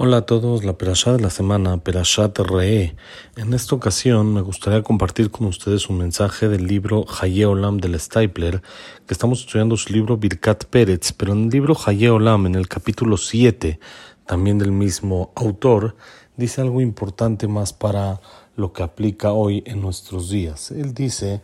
Hola 0.00 0.18
a 0.18 0.22
todos, 0.22 0.62
la 0.62 0.78
Perashá 0.78 1.14
de 1.14 1.20
la 1.20 1.28
semana, 1.28 1.78
Perashat 1.78 2.38
Re. 2.38 2.94
En 3.34 3.52
esta 3.52 3.74
ocasión 3.74 4.32
me 4.32 4.42
gustaría 4.42 4.80
compartir 4.84 5.32
con 5.32 5.48
ustedes 5.48 5.88
un 5.88 5.98
mensaje 5.98 6.48
del 6.48 6.68
libro 6.68 7.04
Haye 7.20 7.46
Olam 7.46 7.78
del 7.78 7.98
Stapler, 7.98 8.62
que 9.08 9.12
estamos 9.12 9.40
estudiando 9.40 9.76
su 9.76 9.92
libro 9.92 10.16
Birkat 10.16 10.66
Pérez, 10.66 11.12
pero 11.14 11.32
en 11.32 11.46
el 11.46 11.50
libro 11.50 11.76
Haye 11.84 12.10
Olam, 12.10 12.46
en 12.46 12.54
el 12.54 12.68
capítulo 12.68 13.16
7, 13.16 13.80
también 14.24 14.58
del 14.58 14.70
mismo 14.70 15.32
autor, 15.34 15.96
dice 16.36 16.60
algo 16.60 16.80
importante 16.80 17.48
más 17.48 17.72
para 17.72 18.20
lo 18.54 18.72
que 18.72 18.84
aplica 18.84 19.32
hoy 19.32 19.64
en 19.66 19.80
nuestros 19.80 20.30
días. 20.30 20.70
Él 20.70 20.94
dice 20.94 21.42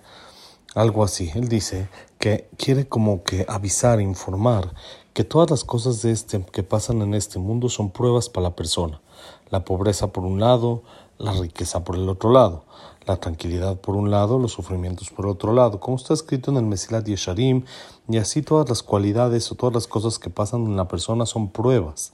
algo 0.76 1.02
así, 1.02 1.28
él 1.34 1.48
dice 1.48 1.88
que 2.20 2.48
quiere 2.56 2.86
como 2.86 3.24
que 3.24 3.44
avisar, 3.48 4.00
informar 4.00 4.72
que 5.14 5.24
todas 5.24 5.48
las 5.48 5.64
cosas 5.64 6.02
de 6.02 6.10
este, 6.10 6.44
que 6.44 6.64
pasan 6.64 7.00
en 7.00 7.14
este 7.14 7.38
mundo 7.38 7.68
son 7.68 7.90
pruebas 7.90 8.28
para 8.28 8.48
la 8.48 8.56
persona. 8.56 9.00
La 9.48 9.64
pobreza 9.64 10.08
por 10.08 10.24
un 10.24 10.40
lado, 10.40 10.82
la 11.18 11.32
riqueza 11.32 11.84
por 11.84 11.94
el 11.94 12.08
otro 12.08 12.32
lado, 12.32 12.64
la 13.06 13.16
tranquilidad 13.18 13.80
por 13.80 13.94
un 13.94 14.10
lado, 14.10 14.40
los 14.40 14.52
sufrimientos 14.52 15.10
por 15.10 15.26
otro 15.26 15.52
lado, 15.52 15.78
como 15.78 15.96
está 15.96 16.14
escrito 16.14 16.50
en 16.50 16.56
el 16.56 16.64
Mesilat 16.64 17.06
Yesharim, 17.06 17.64
y 18.08 18.16
así 18.18 18.42
todas 18.42 18.68
las 18.68 18.82
cualidades 18.82 19.50
o 19.52 19.54
todas 19.54 19.72
las 19.72 19.86
cosas 19.86 20.18
que 20.18 20.30
pasan 20.30 20.64
en 20.64 20.76
la 20.76 20.88
persona 20.88 21.26
son 21.26 21.48
pruebas. 21.48 22.12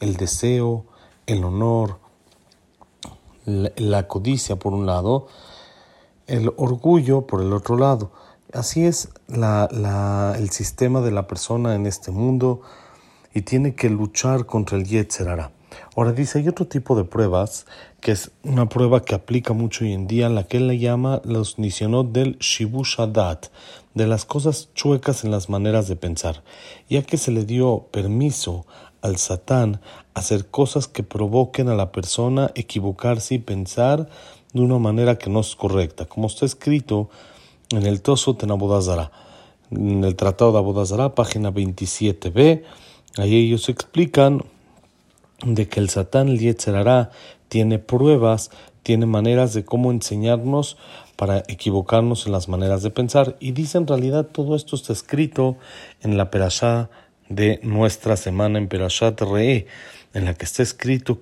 El 0.00 0.16
deseo, 0.16 0.84
el 1.26 1.44
honor, 1.44 1.98
la 3.46 4.08
codicia 4.08 4.56
por 4.56 4.74
un 4.74 4.84
lado, 4.84 5.26
el 6.26 6.52
orgullo 6.58 7.26
por 7.26 7.40
el 7.40 7.52
otro 7.52 7.78
lado. 7.78 8.10
Así 8.52 8.84
es 8.84 9.08
el 9.28 10.50
sistema 10.50 11.00
de 11.00 11.10
la 11.10 11.26
persona 11.26 11.74
en 11.74 11.86
este 11.86 12.10
mundo 12.10 12.60
y 13.32 13.42
tiene 13.42 13.74
que 13.74 13.88
luchar 13.88 14.44
contra 14.44 14.76
el 14.76 14.84
Yetzerara. 14.84 15.52
Ahora 15.96 16.12
dice, 16.12 16.38
hay 16.38 16.48
otro 16.48 16.66
tipo 16.66 16.94
de 16.94 17.04
pruebas, 17.04 17.64
que 18.02 18.12
es 18.12 18.30
una 18.42 18.68
prueba 18.68 19.02
que 19.06 19.14
aplica 19.14 19.54
mucho 19.54 19.84
hoy 19.84 19.94
en 19.94 20.06
día, 20.06 20.28
la 20.28 20.44
que 20.44 20.58
él 20.58 20.68
le 20.68 20.78
llama 20.78 21.22
los 21.24 21.58
nisionot 21.58 22.12
del 22.12 22.36
Shibushadat, 22.40 23.46
de 23.94 24.06
las 24.06 24.26
cosas 24.26 24.68
chuecas 24.74 25.24
en 25.24 25.30
las 25.30 25.48
maneras 25.48 25.88
de 25.88 25.96
pensar, 25.96 26.42
ya 26.90 27.02
que 27.02 27.16
se 27.16 27.30
le 27.30 27.46
dio 27.46 27.86
permiso 27.90 28.66
al 29.00 29.16
Satán 29.16 29.80
hacer 30.12 30.46
cosas 30.48 30.88
que 30.88 31.02
provoquen 31.02 31.70
a 31.70 31.74
la 31.74 31.90
persona 31.90 32.50
equivocarse 32.54 33.36
y 33.36 33.38
pensar 33.38 34.10
de 34.52 34.60
una 34.60 34.78
manera 34.78 35.16
que 35.16 35.30
no 35.30 35.40
es 35.40 35.56
correcta. 35.56 36.04
Como 36.04 36.26
está 36.26 36.44
escrito 36.44 37.08
en 37.72 37.86
el 37.86 38.02
Tosot 38.02 38.42
en 38.42 38.50
Abodazara, 38.50 39.10
en 39.70 40.04
el 40.04 40.16
Tratado 40.16 40.52
de 40.52 40.58
Abodazara, 40.58 41.14
página 41.14 41.52
27b, 41.52 42.62
ahí 43.18 43.34
ellos 43.34 43.68
explican 43.68 44.44
de 45.44 45.68
que 45.68 45.80
el 45.80 45.90
Satán, 45.90 46.28
el 46.28 46.38
Yetzerará, 46.38 47.10
tiene 47.48 47.78
pruebas, 47.78 48.50
tiene 48.82 49.06
maneras 49.06 49.54
de 49.54 49.64
cómo 49.64 49.90
enseñarnos 49.90 50.76
para 51.16 51.44
equivocarnos 51.48 52.26
en 52.26 52.32
las 52.32 52.48
maneras 52.48 52.82
de 52.82 52.90
pensar. 52.90 53.36
Y 53.40 53.52
dice 53.52 53.78
en 53.78 53.86
realidad 53.86 54.26
todo 54.26 54.56
esto 54.56 54.76
está 54.76 54.92
escrito 54.92 55.56
en 56.00 56.16
la 56.16 56.30
Perashá 56.30 56.90
de 57.28 57.60
nuestra 57.62 58.16
semana 58.16 58.58
en 58.58 58.68
Perashat 58.68 59.20
Re'e 59.20 59.66
en 60.14 60.24
la 60.24 60.34
que 60.34 60.44
está 60.44 60.62
escrito 60.62 61.18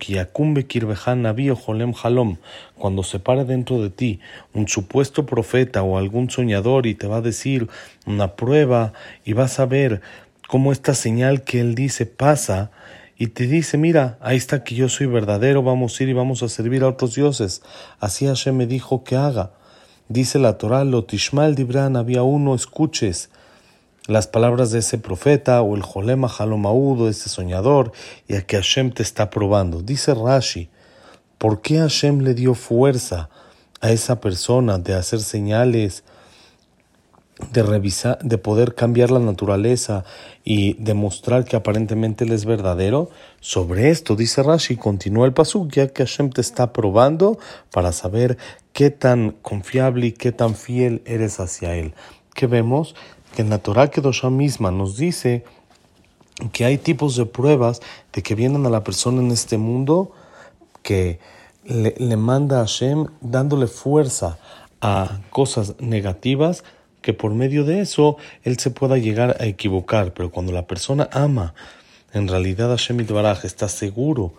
halom, 2.03 2.37
cuando 2.77 3.03
se 3.03 3.19
pare 3.19 3.45
dentro 3.45 3.83
de 3.83 3.91
ti 3.91 4.21
un 4.53 4.69
supuesto 4.69 5.27
profeta 5.27 5.83
o 5.83 5.99
algún 5.99 6.31
soñador 6.31 6.87
y 6.87 6.95
te 6.95 7.07
va 7.07 7.19
a 7.19 7.23
decir 7.23 7.69
una 8.07 8.35
prueba 8.35 8.93
y 9.25 9.33
vas 9.33 9.61
a 9.61 9.67
ver 9.67 10.01
cómo 10.49 10.73
esta 10.73 10.95
señal 10.95 11.43
que 11.43 11.61
él 11.61 11.75
dice 11.75 12.07
pasa 12.07 12.71
y 13.17 13.29
te 13.29 13.47
dice, 13.47 13.77
mira, 13.77 14.17
ahí 14.21 14.37
está 14.37 14.65
que 14.65 14.75
yo 14.75 14.89
soy 14.89 15.07
verdadero, 15.07 15.63
vamos 15.63 16.01
a 16.01 16.03
ir 16.03 16.09
y 16.09 16.15
vamos 16.15 16.43
a 16.43 16.49
servir 16.49 16.83
a 16.83 16.89
otros 16.89 17.15
dioses. 17.15 17.63
Así 18.01 18.27
Hashem 18.27 18.57
me 18.57 18.67
dijo 18.67 19.05
que 19.05 19.15
haga. 19.15 19.53
Dice 20.09 20.39
la 20.39 20.57
Torah, 20.57 20.85
lo 20.85 21.05
tishmal 21.05 21.55
dibran, 21.55 21.97
había 21.97 22.23
uno, 22.23 22.55
escuches 22.55 23.31
las 24.11 24.27
palabras 24.27 24.73
de 24.73 24.81
ese 24.81 24.99
profeta 24.99 25.63
o 25.63 25.77
el 25.77 25.83
Jolema 25.83 26.29
Halomaudo, 26.29 27.09
ese 27.09 27.29
soñador, 27.29 27.93
y 28.27 28.35
a 28.35 28.43
que 28.43 28.57
Hashem 28.57 28.91
te 28.91 29.05
está 29.05 29.31
probando. 29.31 29.83
Dice 29.83 30.15
Rashi, 30.15 30.69
¿por 31.39 31.63
qué 31.63 31.79
Hashem 31.79 32.21
le 32.21 32.35
dio 32.35 32.55
fuerza 32.55 33.31
a 33.81 33.93
esa 33.93 34.21
persona 34.21 34.79
de 34.79 34.95
hacer 34.95 35.21
señales, 35.21 36.03
de 37.53 37.63
revisar, 37.63 38.19
de 38.19 38.37
poder 38.37 38.75
cambiar 38.75 39.13
la 39.13 39.21
naturaleza 39.21 40.05
y 40.45 40.75
demostrar 40.75 41.45
que 41.45 41.55
aparentemente 41.55 42.25
él 42.25 42.33
es 42.33 42.45
verdadero? 42.45 43.11
Sobre 43.39 43.91
esto 43.91 44.17
dice 44.17 44.43
Rashi, 44.43 44.77
continúa 44.77 45.27
el 45.27 45.33
pasuk, 45.33 45.71
ya 45.73 45.87
que 45.87 46.05
Hashem 46.05 46.31
te 46.31 46.41
está 46.41 46.73
probando 46.73 47.39
para 47.71 47.93
saber 47.93 48.39
qué 48.73 48.91
tan 48.91 49.37
confiable 49.43 50.07
y 50.09 50.13
qué 50.13 50.33
tan 50.33 50.57
fiel 50.57 51.01
eres 51.07 51.39
hacia 51.39 51.77
él. 51.77 51.95
¿Qué 52.35 52.47
vemos? 52.47 52.95
Que 53.35 53.43
en 53.43 53.51
la 53.51 53.59
Torah 53.59 53.91
Kedoshá 53.91 54.31
misma 54.31 54.71
nos 54.71 54.97
dice 54.97 55.45
que 56.53 56.65
hay 56.65 56.79
tipos 56.79 57.17
de 57.17 57.27
pruebas 57.27 57.81
de 58.13 58.23
que 58.23 58.35
vienen 58.35 58.67
a 58.67 58.71
la 58.71 58.83
persona 58.83 59.21
en 59.21 59.31
este 59.31 59.59
mundo 59.59 60.13
que 60.83 61.19
le, 61.65 62.17
manda 62.17 62.59
a 62.59 62.61
Hashem 62.61 63.07
dándole 63.21 63.67
fuerza 63.67 64.39
a 64.81 65.21
cosas 65.31 65.75
negativas 65.79 66.65
que 67.03 67.13
por 67.13 67.33
medio 67.33 67.65
de 67.65 67.81
eso 67.81 68.17
él 68.43 68.59
se 68.59 68.71
pueda 68.71 68.99
llegar 68.99 69.37
a 69.41 69.47
equivocar. 69.47 70.13
Pero 70.13 70.31
cuando 70.31 70.53
la 70.53 70.67
persona 70.67 71.09
ama, 71.13 71.55
en 72.13 72.29
realidad 72.29 72.71
Hashem 72.71 73.01
Itbaraj 73.01 73.45
está 73.45 73.69
seguro 73.69 74.33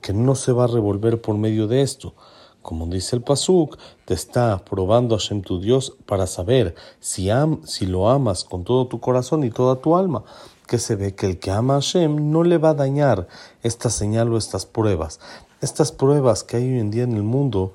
que 0.00 0.12
no 0.12 0.34
se 0.34 0.52
va 0.52 0.64
a 0.64 0.68
revolver 0.68 1.20
por 1.20 1.36
medio 1.36 1.66
de 1.66 1.82
esto. 1.82 2.14
Como 2.64 2.86
dice 2.86 3.14
el 3.14 3.20
Pasuk, 3.20 3.76
te 4.06 4.14
está 4.14 4.64
probando 4.64 5.18
Hashem 5.18 5.42
tu 5.42 5.60
Dios 5.60 5.98
para 6.06 6.26
saber 6.26 6.74
si, 6.98 7.28
am, 7.28 7.60
si 7.66 7.84
lo 7.84 8.08
amas 8.08 8.42
con 8.44 8.64
todo 8.64 8.86
tu 8.86 9.00
corazón 9.00 9.44
y 9.44 9.50
toda 9.50 9.82
tu 9.82 9.96
alma. 9.96 10.24
Que 10.66 10.78
se 10.78 10.96
ve 10.96 11.14
que 11.14 11.26
el 11.26 11.38
que 11.38 11.50
ama 11.50 11.74
a 11.74 11.82
Hashem 11.82 12.32
no 12.32 12.42
le 12.42 12.56
va 12.56 12.70
a 12.70 12.74
dañar 12.74 13.28
esta 13.62 13.90
señal 13.90 14.32
o 14.32 14.38
estas 14.38 14.64
pruebas. 14.64 15.20
Estas 15.60 15.92
pruebas 15.92 16.42
que 16.42 16.56
hay 16.56 16.72
hoy 16.72 16.80
en 16.80 16.90
día 16.90 17.02
en 17.02 17.12
el 17.12 17.22
mundo 17.22 17.74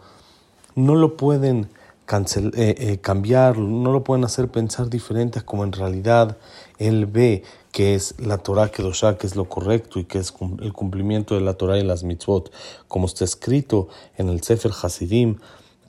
no 0.74 0.96
lo 0.96 1.18
pueden 1.18 1.70
eh, 2.12 2.50
eh, 2.56 2.98
cambiar, 3.00 3.60
no 3.60 3.92
lo 3.92 4.04
pueden 4.04 4.26
hacer 4.26 4.48
pensar 4.48 4.90
diferente 4.90 5.44
como 5.44 5.66
en 5.66 5.72
realidad 5.72 6.38
él 6.80 7.06
ve 7.06 7.44
que 7.72 7.96
es 7.96 8.16
la 8.20 8.40
Torah 8.40 8.70
Kedoshá, 8.70 9.18
que 9.18 9.28
es 9.28 9.36
lo 9.36 9.46
correcto 9.46 10.00
y 10.00 10.06
que 10.06 10.20
es 10.20 10.34
el 10.62 10.74
cumplimiento 10.74 11.36
de 11.36 11.42
la 11.42 11.54
Torah 11.54 11.78
y 11.78 11.84
las 11.84 12.04
mitzvot, 12.04 12.52
como 12.88 13.06
está 13.06 13.26
escrito 13.26 13.90
en 14.18 14.30
el 14.30 14.42
Sefer 14.42 14.72
Hasidim, 14.82 15.38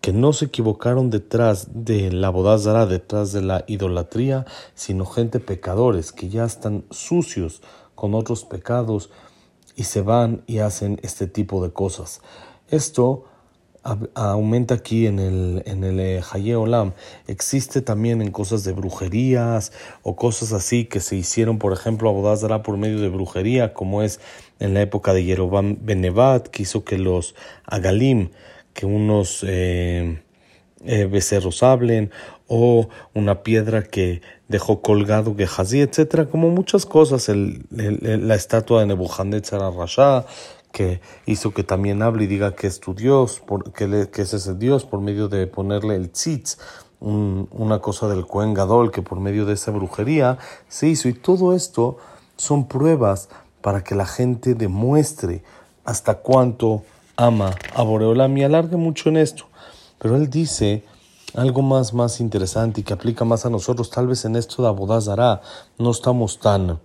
que 0.00 0.12
no 0.12 0.32
se 0.32 0.46
equivocaron 0.46 1.10
detrás 1.10 1.68
de 1.72 2.10
la 2.10 2.30
bodazara, 2.30 2.86
detrás 2.86 3.32
de 3.32 3.42
la 3.42 3.64
idolatría, 3.66 4.46
sino 4.74 5.04
gente 5.04 5.40
pecadores 5.40 6.12
que 6.12 6.28
ya 6.28 6.44
están 6.44 6.84
sucios 6.90 7.60
con 7.94 8.14
otros 8.14 8.44
pecados 8.44 9.10
y 9.76 9.84
se 9.84 10.00
van 10.00 10.42
y 10.46 10.58
hacen 10.58 10.98
este 11.02 11.26
tipo 11.26 11.62
de 11.62 11.72
cosas. 11.72 12.22
Esto 12.68 13.24
aumenta 14.14 14.74
aquí 14.74 15.06
en 15.06 15.18
el, 15.18 15.62
en 15.66 15.84
el 15.84 16.00
eh, 16.00 16.56
Olam. 16.56 16.92
Existe 17.26 17.80
también 17.80 18.20
en 18.22 18.30
cosas 18.30 18.64
de 18.64 18.72
brujerías 18.72 19.72
o 20.02 20.16
cosas 20.16 20.52
así 20.52 20.84
que 20.84 21.00
se 21.00 21.16
hicieron, 21.16 21.58
por 21.58 21.72
ejemplo, 21.72 22.08
Abodazara 22.10 22.62
por 22.62 22.76
medio 22.76 23.00
de 23.00 23.08
brujería, 23.08 23.72
como 23.72 24.02
es 24.02 24.20
en 24.58 24.74
la 24.74 24.82
época 24.82 25.14
de 25.14 25.24
Yerobam 25.24 25.78
Benevat, 25.80 26.48
que 26.48 26.64
hizo 26.64 26.84
que 26.84 26.98
los 26.98 27.34
Agalim, 27.66 28.30
que 28.74 28.86
unos 28.86 29.44
eh, 29.46 30.20
eh, 30.84 31.06
becerros 31.06 31.62
hablen, 31.62 32.10
o 32.52 32.88
una 33.14 33.42
piedra 33.44 33.84
que 33.84 34.22
dejó 34.48 34.82
colgado 34.82 35.36
Gehazi, 35.36 35.80
etcétera, 35.80 36.26
como 36.26 36.50
muchas 36.50 36.84
cosas, 36.84 37.30
la 37.70 38.34
estatua 38.34 38.80
de 38.80 38.86
Nebuchadnezzar 38.86 39.60
Rasha, 39.72 40.26
que 40.72 41.00
hizo 41.26 41.52
que 41.52 41.64
también 41.64 42.02
hable 42.02 42.24
y 42.24 42.26
diga 42.26 42.54
que 42.54 42.66
es 42.66 42.80
tu 42.80 42.94
Dios, 42.94 43.42
que, 43.74 44.08
que 44.10 44.22
es 44.22 44.34
ese 44.34 44.54
Dios 44.54 44.84
por 44.84 45.00
medio 45.00 45.28
de 45.28 45.46
ponerle 45.46 45.96
el 45.96 46.10
tzitz, 46.10 46.58
una 47.00 47.78
cosa 47.80 48.08
del 48.08 48.26
Cohen 48.26 48.52
Gadol 48.54 48.90
que 48.90 49.02
por 49.02 49.20
medio 49.20 49.46
de 49.46 49.54
esa 49.54 49.70
brujería 49.70 50.38
se 50.68 50.88
hizo. 50.88 51.08
Y 51.08 51.14
todo 51.14 51.54
esto 51.54 51.96
son 52.36 52.68
pruebas 52.68 53.28
para 53.62 53.82
que 53.82 53.94
la 53.94 54.06
gente 54.06 54.54
demuestre 54.54 55.42
hasta 55.84 56.16
cuánto 56.16 56.82
ama 57.16 57.54
a 57.74 57.82
Boreolam 57.82 58.36
y 58.36 58.44
alargue 58.44 58.76
mucho 58.76 59.08
en 59.08 59.16
esto. 59.16 59.44
Pero 59.98 60.16
él 60.16 60.30
dice 60.30 60.84
algo 61.34 61.62
más, 61.62 61.94
más 61.94 62.20
interesante 62.20 62.80
y 62.80 62.84
que 62.84 62.92
aplica 62.92 63.24
más 63.24 63.46
a 63.46 63.50
nosotros. 63.50 63.90
Tal 63.90 64.06
vez 64.06 64.24
en 64.24 64.36
esto 64.36 64.62
de 64.62 64.68
Abodazara 64.68 65.40
no 65.78 65.90
estamos 65.90 66.38
tan 66.38 66.80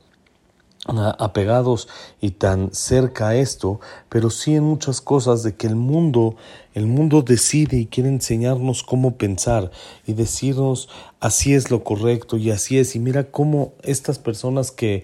apegados 0.88 1.88
y 2.22 2.32
tan 2.32 2.74
cerca 2.74 3.30
a 3.30 3.36
esto, 3.36 3.80
pero 4.10 4.30
sí 4.30 4.56
en 4.56 4.64
muchas 4.64 5.02
cosas 5.02 5.42
de 5.42 5.56
que 5.56 5.68
el 5.68 5.76
mundo, 5.76 6.36
el 6.74 6.86
mundo 6.86 7.22
decide 7.22 7.78
y 7.78 7.86
quiere 7.88 8.10
enseñarnos 8.10 8.84
cómo 8.84 9.16
pensar 9.16 9.72
y 10.06 10.14
decirnos 10.14 10.88
así 11.20 11.54
es 11.54 11.72
lo 11.72 11.84
correcto 11.84 12.38
y 12.38 12.52
así 12.52 12.78
es. 12.78 12.96
Y 12.96 13.00
mira 13.00 13.24
cómo 13.32 13.74
estas 13.82 14.20
personas 14.20 14.72
que 14.72 15.04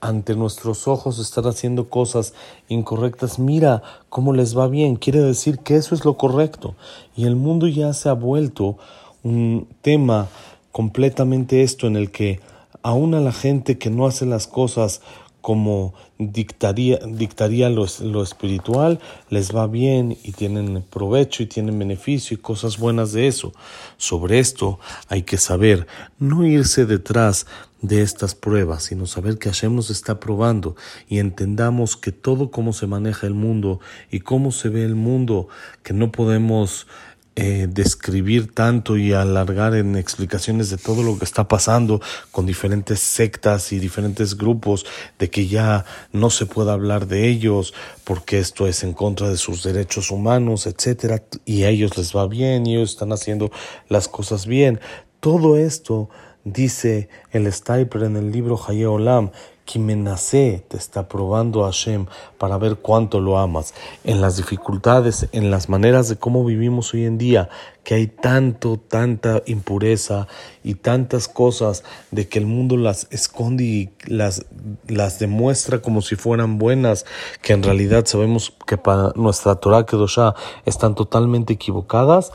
ante 0.00 0.34
nuestros 0.34 0.88
ojos 0.88 1.18
están 1.18 1.46
haciendo 1.46 1.90
cosas 1.90 2.32
incorrectas, 2.68 3.38
mira 3.38 3.82
cómo 4.08 4.32
les 4.32 4.56
va 4.56 4.66
bien, 4.66 4.96
quiere 4.96 5.20
decir 5.20 5.58
que 5.58 5.76
eso 5.76 5.94
es 5.94 6.04
lo 6.04 6.16
correcto. 6.16 6.74
Y 7.16 7.26
el 7.26 7.36
mundo 7.36 7.68
ya 7.68 7.92
se 7.92 8.08
ha 8.08 8.14
vuelto 8.14 8.78
un 9.22 9.68
tema 9.82 10.28
completamente 10.72 11.62
esto 11.62 11.86
en 11.86 11.96
el 11.96 12.10
que 12.10 12.40
aún 12.82 13.14
a 13.14 13.20
la 13.20 13.32
gente 13.32 13.78
que 13.78 13.90
no 13.90 14.06
hace 14.06 14.26
las 14.26 14.46
cosas 14.46 15.00
como 15.40 15.94
dictaría, 16.18 16.98
dictaría 16.98 17.70
lo, 17.70 17.86
lo, 18.02 18.22
espiritual, 18.22 19.00
les 19.30 19.54
va 19.54 19.66
bien 19.66 20.18
y 20.22 20.32
tienen 20.32 20.84
provecho 20.90 21.42
y 21.42 21.46
tienen 21.46 21.78
beneficio 21.78 22.34
y 22.34 22.40
cosas 22.40 22.78
buenas 22.78 23.12
de 23.12 23.26
eso. 23.26 23.52
Sobre 23.96 24.38
esto 24.38 24.78
hay 25.08 25.22
que 25.22 25.38
saber, 25.38 25.86
no 26.18 26.44
irse 26.44 26.84
detrás 26.84 27.46
de 27.80 28.02
estas 28.02 28.34
pruebas, 28.34 28.84
sino 28.84 29.06
saber 29.06 29.38
que 29.38 29.48
Hashem 29.48 29.78
está 29.78 30.20
probando 30.20 30.76
y 31.08 31.18
entendamos 31.18 31.96
que 31.96 32.12
todo 32.12 32.50
cómo 32.50 32.74
se 32.74 32.86
maneja 32.86 33.26
el 33.26 33.34
mundo 33.34 33.80
y 34.10 34.20
cómo 34.20 34.52
se 34.52 34.68
ve 34.68 34.84
el 34.84 34.94
mundo, 34.94 35.48
que 35.82 35.94
no 35.94 36.12
podemos 36.12 36.86
eh, 37.42 37.68
describir 37.70 38.52
tanto 38.52 38.98
y 38.98 39.14
alargar 39.14 39.74
en 39.74 39.96
explicaciones 39.96 40.68
de 40.68 40.76
todo 40.76 41.02
lo 41.02 41.18
que 41.18 41.24
está 41.24 41.48
pasando 41.48 42.02
con 42.32 42.44
diferentes 42.44 43.00
sectas 43.00 43.72
y 43.72 43.78
diferentes 43.78 44.36
grupos, 44.36 44.84
de 45.18 45.30
que 45.30 45.46
ya 45.46 45.86
no 46.12 46.28
se 46.28 46.44
puede 46.44 46.70
hablar 46.70 47.06
de 47.06 47.28
ellos 47.28 47.72
porque 48.04 48.38
esto 48.40 48.66
es 48.66 48.84
en 48.84 48.92
contra 48.92 49.30
de 49.30 49.38
sus 49.38 49.62
derechos 49.62 50.10
humanos, 50.10 50.66
etcétera, 50.66 51.22
y 51.46 51.62
a 51.62 51.70
ellos 51.70 51.96
les 51.96 52.14
va 52.14 52.28
bien 52.28 52.66
y 52.66 52.76
ellos 52.76 52.90
están 52.90 53.10
haciendo 53.10 53.50
las 53.88 54.06
cosas 54.06 54.44
bien. 54.44 54.78
Todo 55.20 55.56
esto 55.56 56.10
dice 56.44 57.08
el 57.30 57.50
Stiper 57.50 58.02
en 58.02 58.16
el 58.16 58.32
libro 58.32 58.60
Haye 58.68 58.86
Olam 58.86 59.30
Kimenase 59.70 60.64
te 60.66 60.76
está 60.76 61.06
probando 61.06 61.64
a 61.64 61.66
Hashem 61.66 62.06
para 62.38 62.58
ver 62.58 62.78
cuánto 62.78 63.20
lo 63.20 63.38
amas. 63.38 63.72
En 64.02 64.20
las 64.20 64.36
dificultades, 64.36 65.28
en 65.30 65.52
las 65.52 65.68
maneras 65.68 66.08
de 66.08 66.16
cómo 66.16 66.44
vivimos 66.44 66.92
hoy 66.92 67.04
en 67.04 67.18
día, 67.18 67.48
que 67.84 67.94
hay 67.94 68.08
tanto, 68.08 68.80
tanta 68.80 69.44
impureza 69.46 70.26
y 70.64 70.74
tantas 70.74 71.28
cosas 71.28 71.84
de 72.10 72.26
que 72.26 72.40
el 72.40 72.46
mundo 72.46 72.76
las 72.76 73.06
esconde 73.12 73.62
y 73.62 73.90
las, 74.06 74.44
las 74.88 75.20
demuestra 75.20 75.80
como 75.80 76.02
si 76.02 76.16
fueran 76.16 76.58
buenas, 76.58 77.06
que 77.40 77.52
en 77.52 77.62
realidad 77.62 78.06
sabemos 78.06 78.52
que 78.66 78.76
para 78.76 79.12
nuestra 79.14 79.54
Torah 79.54 79.86
Kedoshá 79.86 80.34
están 80.66 80.96
totalmente 80.96 81.52
equivocadas. 81.52 82.32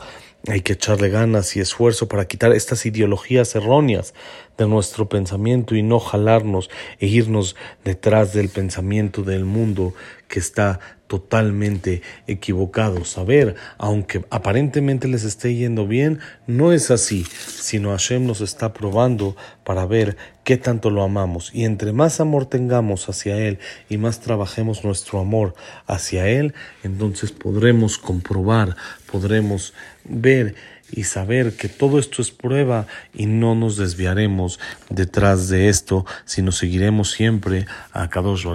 Hay 0.48 0.62
que 0.62 0.74
echarle 0.74 1.10
ganas 1.10 1.56
y 1.56 1.60
esfuerzo 1.60 2.06
para 2.06 2.26
quitar 2.28 2.52
estas 2.52 2.86
ideologías 2.86 3.54
erróneas 3.56 4.14
de 4.58 4.66
nuestro 4.66 5.08
pensamiento 5.08 5.74
y 5.74 5.82
no 5.82 5.98
jalarnos 5.98 6.70
e 6.98 7.06
irnos 7.06 7.56
detrás 7.84 8.32
del 8.32 8.48
pensamiento 8.48 9.22
del 9.22 9.44
mundo 9.44 9.94
que 10.28 10.38
está 10.38 10.80
totalmente 11.06 12.02
equivocado. 12.26 13.04
Saber, 13.04 13.54
aunque 13.78 14.24
aparentemente 14.30 15.08
les 15.08 15.24
esté 15.24 15.54
yendo 15.54 15.86
bien, 15.86 16.20
no 16.46 16.72
es 16.72 16.90
así, 16.90 17.24
sino 17.24 17.90
Hashem 17.90 18.26
nos 18.26 18.40
está 18.40 18.72
probando 18.72 19.36
para 19.64 19.86
ver 19.86 20.16
qué 20.44 20.56
tanto 20.56 20.90
lo 20.90 21.02
amamos. 21.02 21.50
Y 21.54 21.64
entre 21.64 21.92
más 21.92 22.20
amor 22.20 22.46
tengamos 22.46 23.08
hacia 23.08 23.38
Él 23.38 23.58
y 23.88 23.98
más 23.98 24.20
trabajemos 24.20 24.84
nuestro 24.84 25.20
amor 25.20 25.54
hacia 25.86 26.28
Él, 26.28 26.54
entonces 26.82 27.32
podremos 27.32 27.98
comprobar, 27.98 28.76
podremos 29.10 29.74
ver 30.04 30.54
y 30.90 31.04
saber 31.04 31.56
que 31.56 31.68
todo 31.68 31.98
esto 31.98 32.22
es 32.22 32.30
prueba 32.30 32.86
y 33.14 33.26
no 33.26 33.54
nos 33.54 33.76
desviaremos 33.76 34.58
detrás 34.90 35.48
de 35.48 35.68
esto, 35.68 36.06
sino 36.24 36.52
seguiremos 36.52 37.10
siempre 37.10 37.66
a 37.92 38.08
Kadosh 38.08 38.46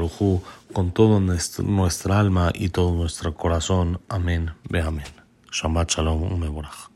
con 0.73 0.91
toda 0.91 1.19
nuestra 1.19 2.19
alma 2.19 2.51
y 2.53 2.69
todo 2.69 2.93
nuestro 2.93 3.35
corazón. 3.35 3.99
Amén. 4.07 4.51
Ve 4.69 4.81
amén. 4.81 5.05
Shabbat 5.51 5.91
Shalom. 5.91 6.90